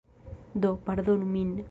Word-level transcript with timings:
Do, 0.63 0.71
pardonu 0.87 1.25
min. 1.35 1.49